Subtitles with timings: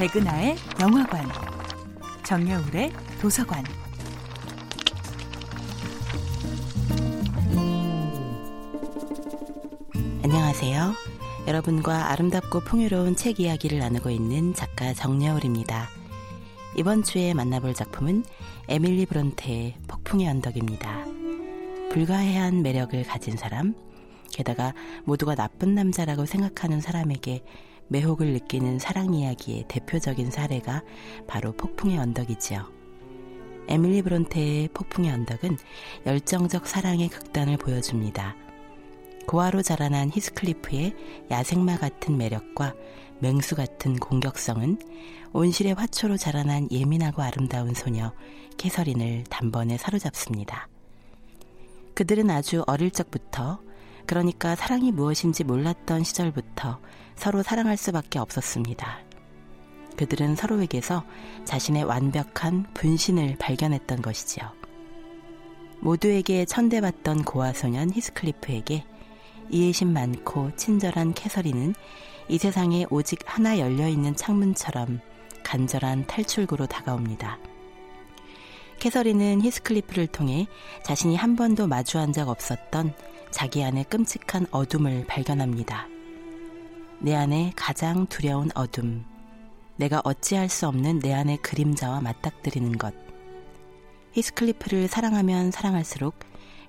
[0.00, 1.28] 백은하의 영화관,
[2.24, 3.62] 정여울의 도서관.
[10.22, 10.94] 안녕하세요.
[11.46, 15.90] 여러분과 아름답고 풍요로운 책 이야기를 나누고 있는 작가 정여울입니다.
[16.78, 18.24] 이번 주에 만나볼 작품은
[18.68, 21.04] 에밀리 브론테의 폭풍의 언덕입니다.
[21.92, 23.74] 불가해한 매력을 가진 사람,
[24.32, 24.72] 게다가
[25.04, 27.44] 모두가 나쁜 남자라고 생각하는 사람에게
[27.90, 30.82] 매혹을 느끼는 사랑 이야기의 대표적인 사례가
[31.26, 32.64] 바로 폭풍의 언덕이지요.
[33.66, 35.58] 에밀리 브론테의 폭풍의 언덕은
[36.06, 38.36] 열정적 사랑의 극단을 보여줍니다.
[39.26, 40.94] 고아로 자라난 히스클리프의
[41.30, 42.74] 야생마 같은 매력과
[43.18, 44.78] 맹수 같은 공격성은
[45.32, 48.12] 온실의 화초로 자라난 예민하고 아름다운 소녀
[48.56, 50.68] 캐서린을 단번에 사로잡습니다.
[51.94, 53.60] 그들은 아주 어릴 적부터
[54.06, 56.80] 그러니까 사랑이 무엇인지 몰랐던 시절부터
[57.16, 58.98] 서로 사랑할 수밖에 없었습니다.
[59.96, 61.04] 그들은 서로에게서
[61.44, 64.50] 자신의 완벽한 분신을 발견했던 것이지요.
[65.80, 68.84] 모두에게 천대받던 고아소년 히스클리프에게
[69.50, 71.74] 이해심 많고 친절한 캐서린은
[72.28, 75.00] 이 세상에 오직 하나 열려있는 창문처럼
[75.42, 77.38] 간절한 탈출구로 다가옵니다.
[78.78, 80.46] 캐서린은 히스클리프를 통해
[80.82, 82.94] 자신이 한 번도 마주한 적 없었던
[83.30, 85.86] 자기 안의 끔찍한 어둠을 발견합니다.
[86.98, 89.04] 내 안에 가장 두려운 어둠.
[89.76, 92.92] 내가 어찌할 수 없는 내 안의 그림자와 맞닥뜨리는 것.
[94.12, 96.18] 히스클리프를 사랑하면 사랑할수록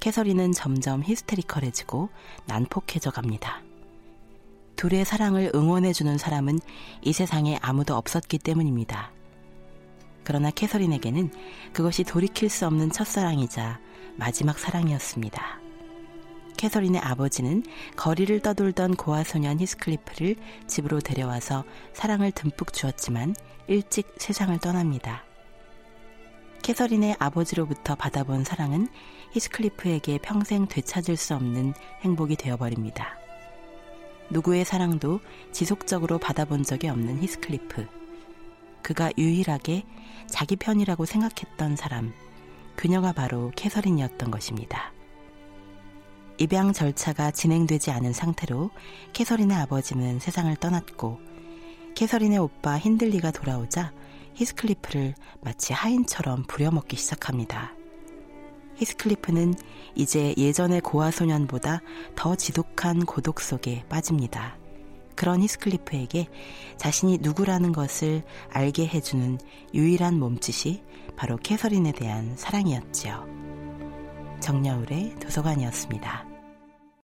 [0.00, 2.08] 캐서린은 점점 히스테리컬해지고
[2.46, 3.62] 난폭해져 갑니다.
[4.76, 6.58] 둘의 사랑을 응원해주는 사람은
[7.02, 9.12] 이 세상에 아무도 없었기 때문입니다.
[10.22, 11.32] 그러나 캐서린에게는
[11.72, 13.80] 그것이 돌이킬 수 없는 첫사랑이자
[14.16, 15.67] 마지막 사랑이었습니다.
[16.58, 17.62] 캐서린의 아버지는
[17.96, 20.34] 거리를 떠돌던 고아 소년 히스클리프를
[20.66, 21.64] 집으로 데려와서
[21.94, 23.36] 사랑을 듬뿍 주었지만
[23.68, 25.22] 일찍 세상을 떠납니다.
[26.62, 28.88] 캐서린의 아버지로부터 받아본 사랑은
[29.32, 33.16] 히스클리프에게 평생 되찾을 수 없는 행복이 되어버립니다.
[34.30, 35.20] 누구의 사랑도
[35.52, 37.86] 지속적으로 받아본 적이 없는 히스클리프.
[38.82, 39.84] 그가 유일하게
[40.26, 42.12] 자기 편이라고 생각했던 사람,
[42.74, 44.97] 그녀가 바로 캐서린이었던 것입니다.
[46.38, 48.70] 입양 절차가 진행되지 않은 상태로
[49.12, 51.18] 캐서린의 아버지는 세상을 떠났고
[51.96, 53.92] 캐서린의 오빠 힌들리가 돌아오자
[54.34, 57.74] 히스클리프를 마치 하인처럼 부려먹기 시작합니다.
[58.76, 59.54] 히스클리프는
[59.96, 61.82] 이제 예전의 고아 소년보다
[62.14, 64.56] 더 지독한 고독 속에 빠집니다.
[65.16, 66.28] 그런 히스클리프에게
[66.76, 69.40] 자신이 누구라는 것을 알게 해주는
[69.74, 70.84] 유일한 몸짓이
[71.16, 73.26] 바로 캐서린에 대한 사랑이었지요.
[74.38, 76.27] 정여울의 도서관이었습니다.